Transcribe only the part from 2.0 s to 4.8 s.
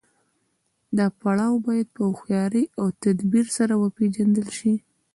هوښیارۍ او تدبیر سره وپیژندل شي.